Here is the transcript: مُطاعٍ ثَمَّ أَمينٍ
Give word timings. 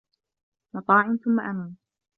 مُطاعٍ 0.73 1.15
ثَمَّ 1.25 1.39
أَمينٍ 1.39 1.75